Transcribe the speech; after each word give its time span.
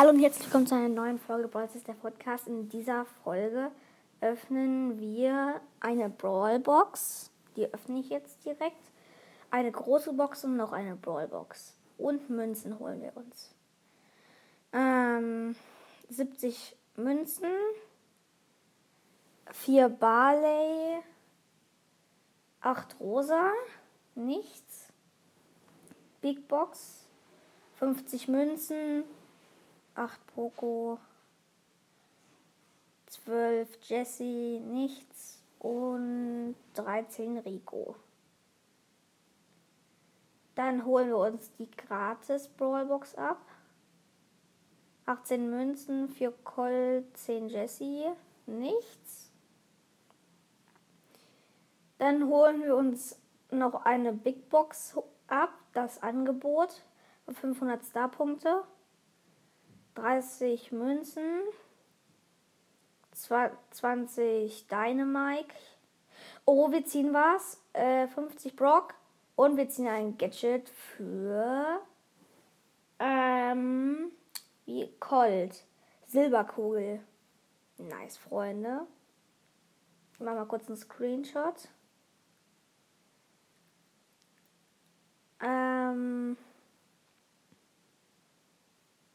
Hallo 0.00 0.12
und 0.12 0.20
herzlich 0.20 0.46
willkommen 0.46 0.66
zu 0.66 0.74
einer 0.74 0.88
neuen 0.88 1.18
Folge 1.18 1.50
ist 1.74 1.86
der 1.86 1.92
Podcast. 1.92 2.48
In 2.48 2.70
dieser 2.70 3.04
Folge 3.22 3.70
öffnen 4.22 4.98
wir 4.98 5.60
eine 5.78 6.08
Brawlbox. 6.08 7.30
Die 7.54 7.70
öffne 7.70 8.00
ich 8.00 8.08
jetzt 8.08 8.42
direkt. 8.46 8.80
Eine 9.50 9.70
große 9.70 10.14
Box 10.14 10.42
und 10.44 10.56
noch 10.56 10.72
eine 10.72 10.96
Brawlbox. 10.96 11.74
Und 11.98 12.30
Münzen 12.30 12.78
holen 12.78 13.02
wir 13.02 13.14
uns. 13.14 13.54
Ähm, 14.72 15.54
70 16.08 16.74
Münzen. 16.96 17.50
4 19.52 19.90
Barley. 19.90 21.02
8 22.62 22.98
Rosa. 23.00 23.50
Nichts. 24.14 24.86
Big 26.22 26.48
Box. 26.48 27.04
50 27.74 28.28
Münzen. 28.28 29.04
8 30.00 30.26
Poco, 30.28 30.98
12 33.04 33.68
Jesse, 33.82 34.24
nichts 34.24 35.42
und 35.58 36.54
13 36.72 37.36
Rico. 37.36 37.96
Dann 40.54 40.86
holen 40.86 41.08
wir 41.08 41.18
uns 41.18 41.52
die 41.58 41.70
gratis 41.70 42.48
Brawlbox 42.48 43.14
ab. 43.16 43.44
18 45.04 45.50
Münzen, 45.50 46.08
4 46.08 46.32
Colt, 46.44 47.04
10 47.18 47.48
Jesse, 47.48 48.16
nichts. 48.46 49.30
Dann 51.98 52.26
holen 52.26 52.62
wir 52.62 52.74
uns 52.74 53.20
noch 53.50 53.84
eine 53.84 54.14
Big 54.14 54.48
Box 54.48 54.96
ab, 55.26 55.52
das 55.74 56.02
Angebot, 56.02 56.82
500 57.28 57.84
Starpunkte. 57.84 58.64
30 59.94 60.72
Münzen, 60.72 61.40
20 63.12 64.66
Dynamite. 64.68 65.54
Oh, 66.44 66.70
wir 66.70 66.84
ziehen 66.84 67.12
was. 67.12 67.60
Äh, 67.72 68.08
50 68.08 68.56
Brock. 68.56 68.94
Und 69.36 69.56
wir 69.56 69.68
ziehen 69.68 69.88
ein 69.88 70.18
Gadget 70.18 70.68
für 70.68 71.80
ähm, 72.98 74.12
wie 74.66 74.90
Colt. 74.98 75.64
Silberkugel. 76.06 77.00
Nice, 77.78 78.18
Freunde. 78.18 78.86
Ich 80.12 80.20
mache 80.20 80.34
mal 80.34 80.44
kurz 80.46 80.66
einen 80.68 80.76
Screenshot. 80.76 81.68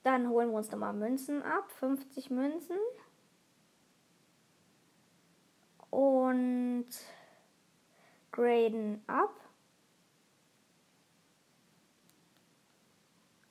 Dann 0.05 0.29
holen 0.29 0.51
wir 0.51 0.57
uns 0.57 0.69
nochmal 0.69 0.93
Münzen 0.93 1.41
ab. 1.41 1.71
50 1.79 2.29
Münzen. 2.29 2.77
Und 5.89 6.85
graden 8.31 9.01
ab. 9.07 9.33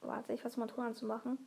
Warte, 0.00 0.32
ich 0.32 0.40
versuche 0.40 0.60
mal 0.60 0.66
Ton 0.68 0.84
anzumachen. 0.84 1.38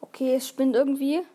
Okay, 0.00 0.36
es 0.36 0.46
spinnt 0.46 0.76
irgendwie. 0.76 1.26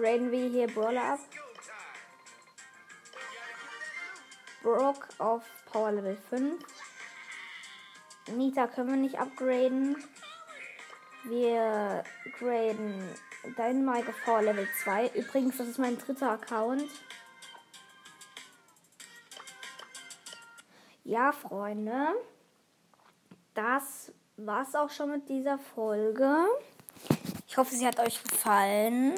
Graden 0.00 0.32
wir 0.32 0.48
hier 0.48 0.66
Brawler 0.66 1.12
ab. 1.12 1.18
Brock 4.62 5.08
auf 5.18 5.42
Power 5.70 5.92
Level 5.92 6.16
5. 6.30 6.64
Nita 8.32 8.66
können 8.66 8.90
wir 8.90 8.96
nicht 8.96 9.18
upgraden. 9.18 10.02
Wir 11.24 12.02
graden 12.38 13.14
Dynamite 13.58 14.08
auf 14.08 14.24
Power 14.24 14.42
Level 14.42 14.66
2. 14.82 15.08
Übrigens, 15.08 15.58
das 15.58 15.68
ist 15.68 15.78
mein 15.78 15.98
dritter 15.98 16.30
Account. 16.30 16.88
Ja, 21.04 21.32
Freunde. 21.32 22.14
Das 23.52 24.12
war's 24.38 24.74
auch 24.74 24.90
schon 24.90 25.10
mit 25.10 25.28
dieser 25.28 25.58
Folge. 25.58 26.46
Ich 27.46 27.58
hoffe, 27.58 27.74
sie 27.74 27.86
hat 27.86 27.98
euch 27.98 28.22
gefallen 28.22 29.14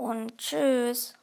und 0.00 0.38
tschüss. 0.38 1.14